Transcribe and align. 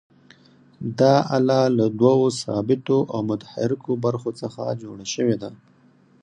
دا 0.99 1.15
آله 1.37 1.61
له 1.77 1.85
دوو 2.01 2.25
ثابتو 2.43 2.97
او 3.13 3.19
متحرکو 3.29 3.91
برخو 4.05 4.29
څخه 4.41 4.63
جوړه 4.81 5.05
شوې 5.13 5.35
ده. 5.41 5.49